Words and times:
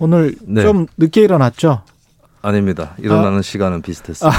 오늘 0.00 0.34
네. 0.42 0.62
좀 0.62 0.86
늦게 0.96 1.20
일어났죠? 1.20 1.82
아닙니다. 2.42 2.94
일어나는 2.98 3.42
시간은 3.42 3.82
비슷했습니다. 3.82 4.38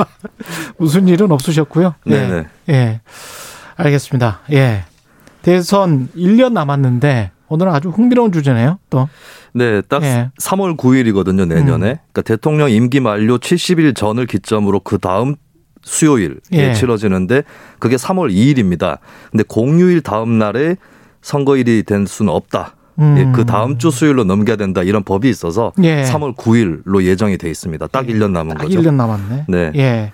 무슨 0.78 1.06
일은 1.06 1.30
없으셨고요. 1.30 1.94
네네. 2.04 2.46
예. 2.70 2.74
예. 2.74 3.00
알겠습니다. 3.76 4.40
예. 4.52 4.84
대선 5.42 6.08
1년 6.16 6.52
남았는데 6.52 7.30
오늘은 7.48 7.72
아주 7.72 7.90
흥미로운 7.90 8.32
주제네요. 8.32 8.78
또. 8.88 9.08
네, 9.52 9.82
딱 9.82 10.02
예. 10.02 10.30
3월 10.40 10.76
9일이거든요, 10.78 11.46
내년에. 11.46 12.00
그러니까 12.12 12.22
대통령 12.22 12.70
임기 12.70 13.00
만료 13.00 13.36
70일 13.36 13.94
전을 13.94 14.26
기점으로 14.26 14.80
그 14.80 14.98
다음 14.98 15.34
수요일에 15.82 16.36
예. 16.52 16.72
치러지는데 16.74 17.42
그게 17.78 17.96
3월 17.96 18.32
2일입니다. 18.32 18.98
근데 19.30 19.44
공휴일 19.46 20.00
다음 20.00 20.38
날에 20.38 20.76
선거일이 21.20 21.82
될 21.82 22.06
수는 22.06 22.32
없다. 22.32 22.76
음. 23.00 23.16
예, 23.18 23.32
그 23.34 23.44
다음 23.46 23.78
주 23.78 23.90
수요일로 23.90 24.24
넘겨야 24.24 24.56
된다 24.56 24.82
이런 24.82 25.02
법이 25.02 25.28
있어서 25.28 25.72
예. 25.82 26.02
3월 26.04 26.36
9일로 26.36 27.02
예정이 27.02 27.38
돼 27.38 27.48
있습니다. 27.50 27.86
딱 27.88 28.06
1년 28.06 28.30
남은 28.32 28.56
딱 28.56 28.64
거죠. 28.64 28.80
1년 28.80 28.94
남았네. 28.94 29.44
네. 29.48 29.72
예. 29.76 30.12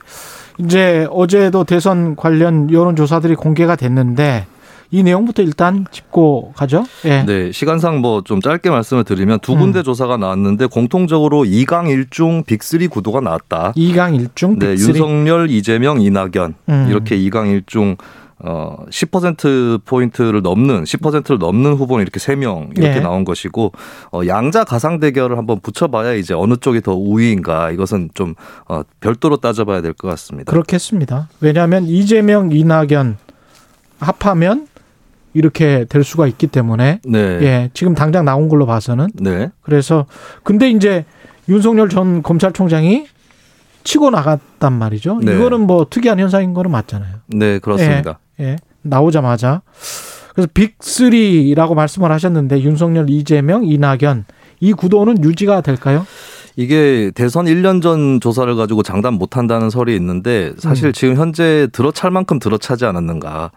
이제 0.58 1.06
어제도 1.10 1.64
대선 1.64 2.16
관련 2.16 2.70
여론조사들이 2.70 3.34
공개가 3.34 3.76
됐는데 3.76 4.46
이 4.92 5.02
내용부터 5.02 5.42
일단 5.42 5.84
짚고 5.90 6.52
가죠. 6.56 6.84
예. 7.04 7.24
네, 7.24 7.50
시간상 7.50 7.98
뭐 8.00 8.22
좀 8.22 8.40
짧게 8.40 8.70
말씀을 8.70 9.02
드리면 9.02 9.40
두 9.40 9.54
음. 9.54 9.58
군데 9.58 9.82
조사가 9.82 10.16
나왔는데 10.16 10.66
공통적으로 10.66 11.42
2강 11.42 11.86
1중 12.08 12.46
빅3 12.46 12.88
구도가 12.88 13.20
나왔다. 13.20 13.72
2강 13.76 14.16
1중 14.28 14.58
네, 14.60 14.74
빅3. 14.76 14.88
윤석열, 14.88 15.50
이재명, 15.50 16.00
이낙연 16.00 16.54
음. 16.68 16.86
이렇게 16.88 17.18
2강 17.18 17.62
1중 17.64 17.96
어, 18.38 18.84
10% 18.90 19.84
포인트를 19.84 20.42
넘는 20.42 20.84
10%를 20.84 21.38
넘는 21.38 21.72
후보는 21.74 22.02
이렇게 22.02 22.20
3명 22.20 22.76
이렇게 22.78 22.96
예. 22.96 23.00
나온 23.00 23.24
것이고 23.24 23.72
어, 24.12 24.20
양자 24.26 24.64
가상 24.64 25.00
대결을 25.00 25.38
한번 25.38 25.60
붙여봐야 25.60 26.12
이제 26.14 26.34
어느 26.34 26.56
쪽이 26.56 26.82
더 26.82 26.94
우위인가 26.94 27.70
이것은 27.70 28.10
좀 28.14 28.34
어, 28.68 28.82
별도로 29.00 29.38
따져봐야 29.38 29.80
될 29.80 29.94
것 29.94 30.08
같습니다. 30.08 30.50
그렇겠습니다. 30.52 31.28
왜냐하면 31.40 31.84
이재명, 31.86 32.52
이낙연 32.52 33.16
합하면 33.98 34.68
이렇게 35.32 35.84
될 35.88 36.04
수가 36.04 36.26
있기 36.26 36.46
때문에 36.46 37.00
네, 37.04 37.18
예, 37.18 37.70
지금 37.74 37.94
당장 37.94 38.24
나온 38.24 38.48
걸로 38.48 38.66
봐서는 38.66 39.08
네, 39.14 39.50
그래서 39.62 40.06
근데 40.42 40.70
이제 40.70 41.04
윤석열 41.48 41.88
전 41.88 42.22
검찰총장이 42.22 43.06
치고 43.84 44.10
나갔단 44.10 44.72
말이죠. 44.72 45.20
네. 45.22 45.34
이거는 45.36 45.60
뭐 45.60 45.86
특이한 45.88 46.18
현상인 46.18 46.54
거는 46.54 46.70
맞잖아요. 46.70 47.16
네, 47.28 47.58
그렇습니다. 47.60 48.10
예, 48.10 48.25
나오자마자 48.82 49.62
그래서 50.34 50.50
빅3라고 50.52 51.74
말씀을 51.74 52.12
하셨는데 52.12 52.60
윤석열, 52.60 53.08
이재명, 53.08 53.64
이낙연 53.64 54.26
이 54.60 54.72
구도는 54.72 55.24
유지가 55.24 55.60
될까요? 55.60 56.06
이게 56.56 57.10
대선 57.14 57.46
1년 57.46 57.82
전 57.82 58.20
조사를 58.20 58.54
가지고 58.56 58.82
장담 58.82 59.14
못 59.14 59.36
한다는 59.36 59.68
설이 59.70 59.94
있는데 59.96 60.52
사실 60.58 60.88
음. 60.88 60.92
지금 60.92 61.16
현재 61.16 61.68
들어찰 61.72 62.10
만큼 62.10 62.38
들어차지 62.38 62.86
않았는가. 62.86 63.50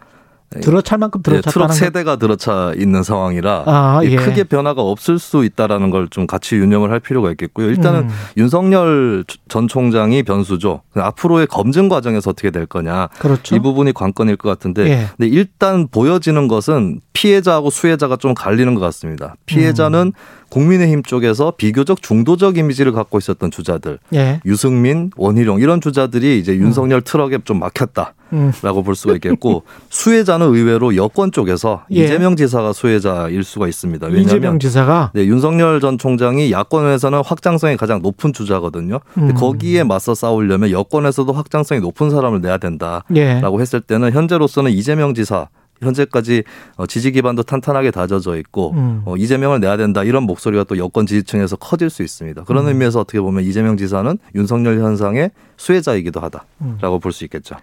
들어찰 0.62 0.98
만큼 0.98 1.22
네, 1.22 1.42
트럭 1.42 1.42
들어찼다는 1.44 1.68
거. 1.68 1.74
세대가 1.74 2.16
들어차 2.16 2.74
있는 2.76 3.04
상황이라 3.04 3.64
아, 3.68 4.02
예. 4.04 4.16
크게 4.16 4.44
변화가 4.46 4.82
없을 4.82 5.20
수 5.20 5.46
있다라는 5.46 5.92
걸 5.92 6.10
좀 6.10 6.26
같이 6.26 6.56
유념을 6.56 6.90
할 6.92 7.00
필요가 7.00 7.30
있겠고요. 7.32 7.68
일단은 7.68 8.02
음. 8.04 8.10
윤석열 8.38 9.24
전 9.48 9.68
총장이 9.68 10.24
변수죠. 10.24 10.82
앞으로의 10.96 11.46
검증 11.48 11.88
과정에서 11.88 12.32
어떻게 12.32 12.50
될 12.50 12.66
거냐. 12.66 13.10
그렇죠. 13.20 13.56
이 13.56 13.60
부분이 13.60 13.94
관건일 13.94 14.38
것 14.38 14.50
같은데 14.50 14.86
예. 14.90 15.08
근데 15.18 15.28
일단 15.28 15.88
보여지는 15.88 16.48
것은 16.48 17.02
피해자하고 17.14 17.70
수혜자가 17.70 18.16
좀 18.16 18.34
갈리는 18.34 18.74
것 18.74 18.82
같습니다. 18.82 19.36
피해자는 19.46 20.14
음. 20.16 20.39
국민의힘 20.50 21.04
쪽에서 21.04 21.54
비교적 21.56 22.02
중도적 22.02 22.58
이미지를 22.58 22.92
갖고 22.92 23.18
있었던 23.18 23.52
주자들, 23.52 24.00
예. 24.14 24.42
유승민, 24.46 25.12
원희룡 25.16 25.60
이런 25.60 25.82
주자들이 25.82 26.40
이제 26.40 26.56
윤석열 26.56 27.02
트럭에 27.02 27.40
좀 27.46 27.60
막혔다. 27.60 28.14
음. 28.34 28.52
라고 28.62 28.84
볼 28.84 28.96
수가 28.96 29.16
있겠고 29.16 29.64
수혜자는 29.90 30.54
의외로 30.54 30.96
여권 30.96 31.32
쪽에서 31.32 31.84
예. 31.92 32.04
이재명 32.04 32.36
지사가 32.36 32.74
수혜자일 32.74 33.44
수가 33.44 33.68
있습니다. 33.68 34.08
왜냐하면 34.08 34.60
지사가 34.60 35.12
네, 35.14 35.26
윤석열 35.26 35.80
전 35.80 35.98
총장이 35.98 36.52
야권에서는 36.52 37.24
확장성이 37.26 37.78
가장 37.78 38.02
높은 38.02 38.34
주자거든요. 38.34 39.00
음. 39.18 39.34
거기에 39.34 39.84
맞서 39.84 40.14
싸우려면 40.14 40.72
여권에서도 40.72 41.32
확장성이 41.34 41.82
높은 41.82 42.10
사람을 42.10 42.42
내야 42.42 42.58
된다라고 42.58 43.08
예. 43.16 43.42
했을 43.60 43.82
때는 43.82 44.12
현재로서는 44.12 44.72
이재명 44.72 45.14
지사 45.14 45.48
현재까지 45.82 46.44
어, 46.78 46.86
지지 46.86 47.12
기반도 47.12 47.44
탄탄하게 47.44 47.92
다져져 47.92 48.38
있고 48.38 48.72
음. 48.74 49.02
어, 49.06 49.16
이재명을 49.16 49.60
내야 49.60 49.78
된다 49.78 50.04
이런 50.04 50.24
목소리가 50.24 50.64
또 50.66 50.78
여권 50.78 51.06
지지층에서 51.06 51.56
커질 51.56 51.90
수 51.90 52.04
있습니다. 52.04 52.44
그런 52.44 52.66
음. 52.66 52.70
의미에서 52.70 53.00
어떻게 53.02 53.20
보면 53.22 53.44
이재명 53.44 53.78
지사는 53.78 54.18
윤석열 54.36 54.80
현상의 54.80 55.32
수혜자이기도 55.58 56.20
하다라고 56.20 56.48
음. 56.62 57.00
볼수 57.02 57.24
있겠죠. 57.26 57.56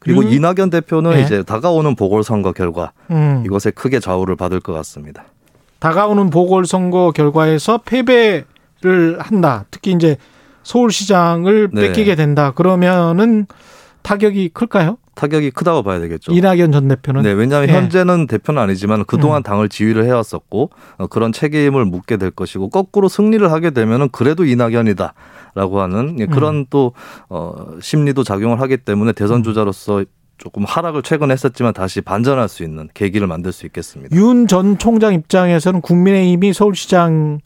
그리고 0.00 0.24
윤- 0.24 0.32
이낙연 0.32 0.70
대표는 0.70 1.12
네. 1.12 1.22
이제 1.22 1.42
다가오는 1.42 1.94
보궐선거 1.96 2.52
결과 2.52 2.92
음. 3.10 3.42
이것에 3.46 3.70
크게 3.70 4.00
좌우를 4.00 4.36
받을 4.36 4.60
것 4.60 4.72
같습니다. 4.72 5.24
다가오는 5.78 6.30
보궐선거 6.30 7.12
결과에서 7.12 7.78
패배를 7.78 9.18
한다. 9.18 9.64
특히 9.70 9.92
이제 9.92 10.16
서울시장을 10.62 11.70
네. 11.72 11.80
뺏기게 11.88 12.14
된다. 12.14 12.52
그러면은 12.52 13.46
타격이 14.02 14.50
클까요? 14.54 14.96
타격이 15.14 15.50
크다고 15.50 15.82
봐야 15.82 16.00
되겠죠. 16.00 16.32
이낙연 16.32 16.72
전 16.72 16.88
대표는 16.88 17.22
네, 17.22 17.32
왜냐하면 17.32 17.68
예. 17.68 17.74
현재는 17.74 18.26
대표는 18.26 18.60
아니지만 18.62 19.04
그동안 19.04 19.40
음. 19.40 19.42
당을 19.42 19.68
지휘를 19.68 20.04
해왔었고 20.06 20.70
어, 20.98 21.06
그런 21.08 21.32
책임을 21.32 21.84
묻게 21.84 22.16
될 22.16 22.30
것이고 22.30 22.70
거꾸로 22.70 23.08
승리를 23.08 23.50
하게 23.52 23.70
되면은 23.70 24.08
그래도 24.10 24.44
이낙연이다라고 24.44 25.80
하는 25.80 26.16
예, 26.18 26.26
그런 26.26 26.56
음. 26.56 26.66
또 26.70 26.92
어, 27.28 27.52
심리도 27.80 28.24
작용을 28.24 28.60
하기 28.62 28.78
때문에 28.78 29.12
대선 29.12 29.42
주자로서 29.42 30.04
조금 30.38 30.64
하락을 30.64 31.02
최근 31.02 31.30
했었지만 31.30 31.72
다시 31.72 32.00
반전할 32.00 32.48
수 32.48 32.64
있는 32.64 32.88
계기를 32.94 33.26
만들 33.28 33.52
수 33.52 33.66
있겠습니다. 33.66 34.16
윤 34.16 34.46
전 34.48 34.76
총장 34.78 35.14
입장에서는 35.14 35.80
국민의힘이 35.82 36.52
서울시장에 36.52 37.38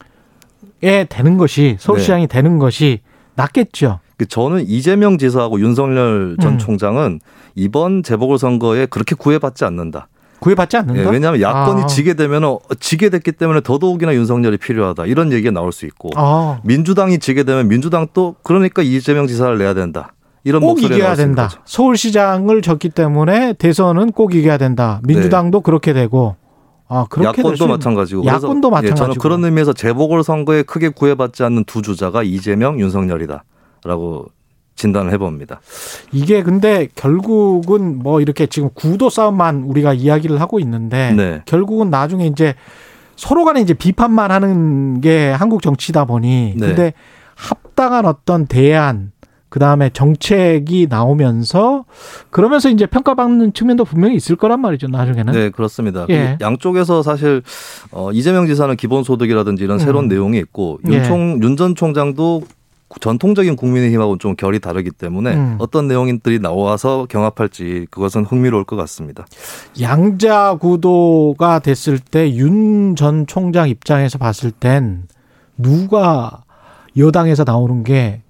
되는 1.09 1.37
것이 1.37 1.77
서울시장이 1.79 2.23
네. 2.23 2.27
되는 2.27 2.57
것이 2.57 3.01
낫겠죠. 3.35 3.99
그 4.17 4.25
저는 4.25 4.65
이재명 4.67 5.17
지사하고 5.17 5.59
윤석열 5.59 6.37
전 6.41 6.53
음. 6.53 6.57
총장은 6.57 7.19
이번 7.55 8.01
재보궐선거에 8.03 8.87
그렇게 8.87 9.15
구애받지 9.15 9.63
않는다. 9.65 10.07
구애받지 10.39 10.77
않는다. 10.77 11.01
예, 11.01 11.09
왜냐하면 11.09 11.41
야권이 11.41 11.83
아. 11.83 11.85
지게 11.87 12.13
되면 12.13 12.43
어, 12.43 12.59
지게 12.79 13.09
됐기 13.09 13.31
때문에 13.33 13.61
더더욱이나 13.61 14.13
윤석열이 14.13 14.57
필요하다 14.57 15.05
이런 15.05 15.31
얘기가 15.31 15.51
나올 15.51 15.71
수 15.71 15.85
있고 15.85 16.09
아, 16.15 16.59
민주당이 16.63 17.19
지게 17.19 17.43
되면 17.43 17.67
민주당도 17.67 18.35
그러니까 18.43 18.81
이재명 18.83 19.25
지사를 19.27 19.57
내야 19.57 19.73
된다 19.73 20.13
이런 20.43 20.61
꼭 20.61 20.81
이겨야 20.81 21.15
된다. 21.15 21.47
거죠. 21.47 21.59
서울시장을 21.65 22.61
졌기 22.61 22.89
때문에 22.89 23.53
대선은 23.53 24.11
꼭 24.11 24.33
이겨야 24.35 24.57
된다. 24.57 24.99
민주당도 25.03 25.61
그렇게 25.61 25.93
되고 25.93 26.35
아 26.87 27.05
야권도 27.21 27.55
수- 27.55 27.67
마찬가지고 27.67 28.25
야권도 28.25 28.69
그래서 28.69 28.83
예, 28.83 28.89
저는 28.89 28.91
마찬가지고. 28.93 29.21
그런 29.21 29.43
의미에서 29.43 29.73
재보궐 29.73 30.23
선거에 30.23 30.61
크게 30.63 30.89
구애받지 30.89 31.43
않는 31.43 31.63
두 31.65 31.81
주자가 31.81 32.21
이재명 32.23 32.79
윤석열이다 32.79 33.43
라고 33.83 34.27
진단을 34.75 35.11
해봅니다. 35.13 35.59
이게 36.11 36.43
근데 36.43 36.87
결국은 36.95 37.97
뭐 37.97 38.21
이렇게 38.21 38.45
지금 38.45 38.69
구도 38.73 39.09
싸움만 39.09 39.63
우리가 39.63 39.93
이야기를 39.93 40.39
하고 40.39 40.59
있는데 40.59 41.11
네. 41.13 41.41
결국은 41.45 41.89
나중에 41.89 42.27
이제 42.27 42.53
서로 43.15 43.43
간에 43.43 43.59
이제 43.61 43.73
비판만 43.73 44.31
하는 44.31 45.01
게 45.01 45.31
한국 45.31 45.63
정치다 45.63 46.05
보니 46.05 46.53
네. 46.55 46.67
근데 46.67 46.93
합당한 47.35 48.05
어떤 48.05 48.45
대안 48.45 49.11
그 49.49 49.59
다음에 49.59 49.89
정책이 49.89 50.87
나오면서 50.89 51.85
그러면서 52.29 52.69
이제 52.69 52.85
평가받는 52.85 53.53
측면도 53.53 53.85
분명히 53.85 54.15
있을 54.15 54.35
거란 54.35 54.59
말이죠 54.59 54.87
나중에는 54.87 55.33
네, 55.33 55.49
그렇습니다. 55.49 56.05
예. 56.09 56.35
그 56.37 56.45
양쪽에서 56.45 57.01
사실 57.01 57.41
어, 57.91 58.11
이재명 58.11 58.45
지사는 58.45 58.75
기본소득이라든지 58.75 59.63
이런 59.63 59.79
새로운 59.79 60.05
음. 60.05 60.09
내용이 60.09 60.37
있고 60.39 60.79
예. 60.87 60.95
윤총 60.95 61.41
윤전 61.41 61.75
총장도 61.75 62.43
전통적인 63.01 63.55
국민의힘하고는 63.57 64.19
좀 64.19 64.35
결이 64.35 64.59
다르기 64.59 64.91
때문에 64.91 65.35
음. 65.35 65.55
어떤 65.59 65.87
내용들이 65.87 66.39
나와서 66.39 67.05
경합할지 67.09 67.87
그것은 67.91 68.23
흥미로울 68.25 68.63
것 68.63 68.75
같습니다. 68.77 69.25
양자 69.81 70.55
구도가 70.55 71.59
됐을 71.59 71.99
때 71.99 72.29
윤 72.29 72.95
전 72.95 73.27
총장 73.27 73.69
입장에서 73.69 74.17
봤을 74.17 74.51
땐 74.51 75.07
누가 75.57 76.43
여당에서 76.95 77.43
나오는 77.45 77.83
게 77.83 78.21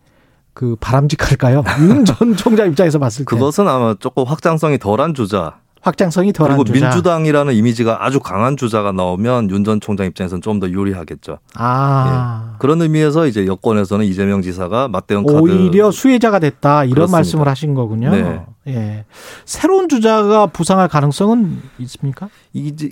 그 0.54 0.76
바람직할까요? 0.80 1.64
윤 1.88 2.04
전 2.04 2.36
총장 2.36 2.68
입장에서 2.70 2.98
봤을 2.98 3.26
때 3.26 3.30
그것은 3.30 3.68
아마 3.68 3.94
조금 4.00 4.24
확장성이 4.24 4.80
덜한 4.80 5.14
주자 5.14 5.60
확장성이 5.82 6.34
덜한 6.34 6.58
그리고 6.58 6.64
주자. 6.74 6.88
민주당이라는 6.90 7.54
이미지가 7.54 8.06
아주 8.06 8.20
강한 8.20 8.58
주자가 8.58 8.92
나오면 8.92 9.50
윤 9.52 9.64
전 9.64 9.80
총장 9.80 10.06
입장에서는 10.08 10.42
좀 10.42 10.60
더 10.60 10.70
유리하겠죠. 10.70 11.38
아. 11.56 12.56
그런 12.60 12.82
의미에서 12.82 13.28
이제 13.28 13.46
여권에서는 13.46 14.06
이재명 14.06 14.42
지사가 14.42 14.88
맞대응 14.88 15.24
카드 15.26 15.38
오히려 15.38 15.92
수혜자가 15.92 16.40
됐다 16.40 16.84
이런 16.86 16.94
그렇습니다. 16.96 17.18
말씀을 17.18 17.48
하신 17.48 17.74
거군요. 17.76 18.12
네. 18.12 18.42
예. 18.68 19.06
새로운 19.46 19.88
주자가 19.88 20.48
부상할 20.48 20.88
가능성은 20.88 21.62
있습니까? 21.80 22.30
이제 22.54 22.88
이 22.88 22.92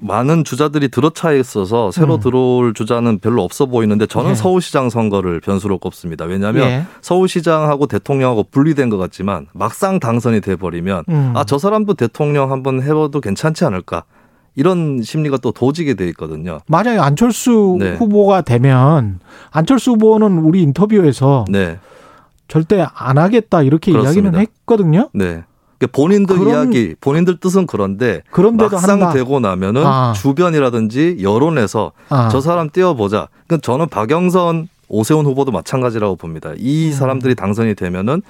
많은 0.00 0.44
주자들이 0.44 0.88
들어차 0.88 1.32
있어서 1.32 1.90
새로 1.90 2.16
음. 2.16 2.20
들어올 2.20 2.74
주자는 2.74 3.18
별로 3.18 3.42
없어 3.42 3.66
보이는데 3.66 4.06
저는 4.06 4.30
예. 4.30 4.34
서울시장 4.34 4.90
선거를 4.90 5.40
변수로 5.40 5.78
꼽습니다. 5.78 6.24
왜냐하면 6.24 6.68
예. 6.68 6.84
서울시장하고 7.00 7.86
대통령하고 7.86 8.44
분리된 8.50 8.90
것 8.90 8.96
같지만 8.98 9.46
막상 9.52 10.00
당선이 10.00 10.40
돼 10.40 10.56
버리면 10.56 11.04
음. 11.08 11.32
아저 11.34 11.58
사람도 11.58 11.94
대통령 11.94 12.52
한번 12.52 12.82
해봐도 12.82 13.20
괜찮지 13.20 13.64
않을까 13.64 14.04
이런 14.54 15.02
심리가 15.02 15.36
또 15.36 15.52
도지게 15.52 15.94
돼 15.94 16.08
있거든요. 16.08 16.60
맞아요. 16.66 17.02
안철수 17.02 17.76
네. 17.78 17.94
후보가 17.94 18.40
되면 18.40 19.20
안철수 19.50 19.92
후보는 19.92 20.38
우리 20.38 20.62
인터뷰에서 20.62 21.44
네, 21.48 21.78
절대 22.48 22.86
안 22.94 23.18
하겠다 23.18 23.62
이렇게 23.62 23.92
그렇습니다. 23.92 24.20
이야기는 24.20 24.40
했거든요. 24.40 25.10
네. 25.12 25.44
그러니까 25.78 25.96
본인들 25.96 26.38
그런- 26.38 26.48
이야기, 26.54 26.94
본인들 27.00 27.38
뜻은 27.38 27.66
그런데 27.66 28.22
그런데도 28.30 28.70
막상 28.70 28.90
한다. 29.02 29.12
되고 29.12 29.40
나면은 29.40 29.84
아. 29.84 30.12
주변이라든지 30.14 31.18
여론에서 31.20 31.92
아. 32.08 32.28
저 32.30 32.40
사람 32.40 32.70
띄워보자. 32.70 33.28
그러니까 33.46 33.64
저는 33.64 33.88
박영선, 33.88 34.68
오세훈 34.88 35.26
후보도 35.26 35.52
마찬가지라고 35.52 36.16
봅니다. 36.16 36.52
이 36.56 36.88
음. 36.88 36.92
사람들이 36.92 37.34
당선이 37.34 37.74
되면은 37.74 38.22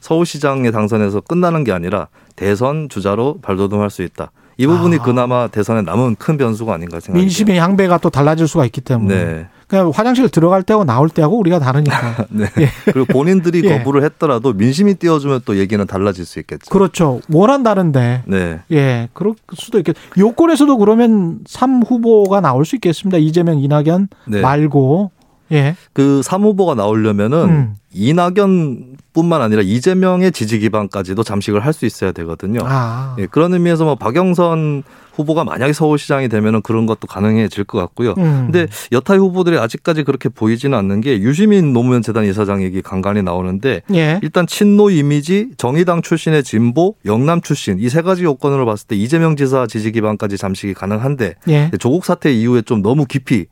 서울시장에 0.00 0.70
당선해서 0.70 1.20
끝나는 1.22 1.64
게 1.64 1.72
아니라 1.72 2.08
대선 2.36 2.88
주자로 2.88 3.38
발돋움할 3.42 3.90
수 3.90 4.02
있다. 4.02 4.30
이 4.56 4.66
부분이 4.66 4.96
아. 4.96 5.02
그나마 5.02 5.48
대선에 5.48 5.82
남은 5.82 6.16
큰 6.16 6.36
변수가 6.36 6.72
아닌가 6.72 7.00
생각합니다. 7.00 7.20
민심의 7.22 7.58
향배가 7.58 7.98
또 7.98 8.10
달라질 8.10 8.46
수가 8.46 8.64
있기 8.66 8.80
때문에 8.80 9.24
네. 9.24 9.46
그냥 9.74 9.90
화장실 9.92 10.28
들어갈 10.28 10.62
때하고 10.62 10.84
나올 10.84 11.08
때하고 11.08 11.36
우리가 11.36 11.58
다르니까. 11.58 12.26
네. 12.30 12.46
그리고 12.84 13.06
본인들이 13.06 13.62
예. 13.68 13.78
거부를 13.78 14.04
했더라도 14.04 14.52
민심이 14.52 14.94
띄워주면 14.94 15.40
또 15.44 15.56
얘기는 15.58 15.84
달라질 15.84 16.24
수 16.24 16.38
있겠죠. 16.38 16.70
그렇죠. 16.70 17.20
원한다는데. 17.32 18.22
네. 18.26 18.60
예, 18.70 19.08
그럴 19.12 19.34
수도 19.54 19.78
있겠. 19.78 19.96
요건에서도 20.16 20.76
그러면 20.78 21.40
3 21.46 21.82
후보가 21.82 22.40
나올 22.40 22.64
수 22.64 22.76
있겠습니다. 22.76 23.18
이재명, 23.18 23.58
이낙연 23.58 24.08
네. 24.28 24.40
말고. 24.40 25.10
예. 25.52 25.76
그 25.92 26.20
3후보가 26.24 26.74
나오려면은 26.76 27.38
음. 27.48 27.74
이낙연뿐만 27.92 29.42
아니라 29.42 29.62
이재명의 29.62 30.32
지지 30.32 30.58
기반까지도 30.58 31.22
잠식을 31.22 31.64
할 31.64 31.74
수 31.74 31.86
있어야 31.86 32.12
되거든요. 32.12 32.60
아. 32.64 33.16
예, 33.18 33.26
그런 33.26 33.52
의미에서 33.52 33.84
뭐 33.84 33.96
박영선 33.96 34.84
후보가 35.14 35.42
만약에 35.44 35.72
서울시장이 35.72 36.28
되면은 36.28 36.62
그런 36.62 36.86
것도 36.86 37.08
가능해질 37.08 37.64
것 37.64 37.78
같고요. 37.78 38.14
음. 38.18 38.48
근데 38.50 38.68
여타 38.92 39.16
후보들이 39.16 39.58
아직까지 39.58 40.04
그렇게 40.04 40.28
보이지는 40.28 40.76
않는 40.78 41.00
게 41.00 41.18
유시민 41.20 41.72
노무현 41.72 42.00
재단 42.02 42.24
이사장 42.26 42.62
얘기 42.62 42.80
간간히 42.80 43.22
나오는데 43.22 43.82
예. 43.92 44.20
일단 44.22 44.46
친노 44.46 44.90
이미지, 44.90 45.50
정의당 45.56 46.02
출신의 46.02 46.44
진보, 46.44 46.94
영남 47.06 47.40
출신 47.40 47.78
이 47.80 47.88
세 47.88 48.02
가지 48.02 48.22
요건으로 48.24 48.66
봤을 48.66 48.86
때 48.86 48.96
이재명 48.96 49.34
지사 49.36 49.66
지지 49.66 49.90
기반까지 49.92 50.36
잠식이 50.36 50.74
가능한데 50.74 51.34
예. 51.48 51.70
조국 51.80 52.04
사태 52.04 52.32
이후에 52.32 52.62
좀 52.62 52.82
너무 52.82 53.04
깊이 53.04 53.34
이 53.36 53.46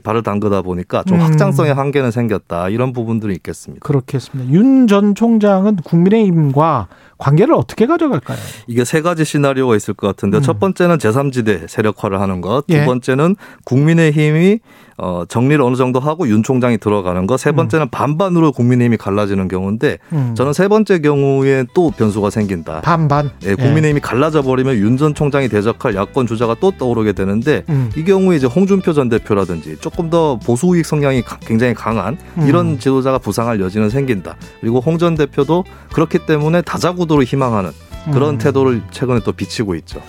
발을 0.00 0.22
담그다 0.22 0.62
보니까 0.62 1.02
좀 1.04 1.18
음. 1.18 1.22
확장성의 1.24 1.74
한계는 1.74 2.10
생겼다 2.10 2.68
이런 2.68 2.92
부분들이 2.92 3.34
있겠습니다. 3.34 3.84
그렇겠습니다. 3.86 4.52
윤 4.52 4.86
전 4.86 5.14
총장은 5.14 5.76
국민의힘과 5.76 6.88
관계를 7.18 7.54
어떻게 7.54 7.86
가져갈까요? 7.86 8.38
이게 8.66 8.84
세 8.84 9.00
가지 9.02 9.24
시나리오가 9.24 9.74
있을 9.74 9.94
것 9.94 10.06
같은데 10.06 10.38
음. 10.38 10.42
첫 10.42 10.60
번째는 10.60 10.98
제3지대 10.98 11.66
세력화를 11.68 12.20
하는 12.20 12.40
것, 12.40 12.66
두 12.66 12.74
예. 12.74 12.84
번째는 12.84 13.36
국민의힘이 13.64 14.60
어, 14.98 15.24
정리를 15.28 15.62
어느 15.62 15.76
정도 15.76 16.00
하고 16.00 16.26
윤 16.28 16.42
총장이 16.42 16.78
들어가는 16.78 17.26
것, 17.26 17.38
세 17.38 17.52
번째는 17.52 17.90
반반으로 17.90 18.52
국민의힘이 18.52 18.96
갈라지는 18.96 19.46
경우인데 19.48 19.98
음. 20.12 20.34
저는 20.34 20.52
세 20.54 20.68
번째 20.68 21.00
경우에 21.00 21.64
또 21.74 21.90
변수가 21.90 22.30
생긴다. 22.30 22.80
반반. 22.80 23.30
예, 23.44 23.54
국민의힘이 23.54 24.00
갈라져 24.00 24.40
버리면 24.42 24.76
윤 24.76 24.96
전 24.96 25.14
총장이 25.14 25.48
대적할 25.50 25.94
야권 25.94 26.26
주자가 26.26 26.56
또 26.60 26.70
떠오르게 26.70 27.12
되는데 27.12 27.64
음. 27.68 27.90
이 27.96 28.04
경우에 28.04 28.36
이제 28.36 28.46
홍준표 28.46 28.94
전 28.94 29.10
대표라든지 29.10 29.76
조금 29.80 30.08
더 30.08 30.38
보수 30.38 30.68
우익 30.68 30.86
성향이 30.86 31.20
가- 31.22 31.36
굉장히 31.40 31.74
강한 31.74 32.16
음. 32.38 32.46
이런 32.48 32.78
지도자가 32.78 33.18
부상할 33.18 33.60
여지는 33.60 33.90
생긴다. 33.90 34.36
그리고 34.62 34.80
홍 34.80 34.96
전 34.96 35.14
대표도 35.14 35.64
그렇기 35.92 36.20
때문에 36.24 36.62
다자구도를 36.62 37.24
희망하는 37.24 37.70
그런 38.12 38.36
음. 38.36 38.38
태도를 38.38 38.80
최근에 38.90 39.20
또 39.24 39.32
비치고 39.32 39.74
있죠. 39.74 40.00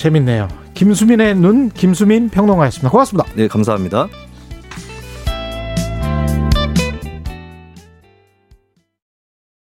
재밌네요. 0.00 0.48
김수민의 0.72 1.34
눈 1.34 1.68
김수민 1.68 2.30
평론가였습니다. 2.30 2.88
고맙습니다. 2.88 3.28
네, 3.34 3.48
감사합니다. 3.48 4.08